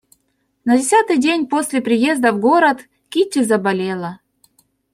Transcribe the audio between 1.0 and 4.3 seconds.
день после приезда в город Кити заболела.